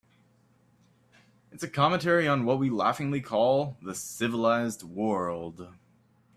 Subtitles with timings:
[1.51, 5.69] It's a commentary on what we laughingly call the civilized world.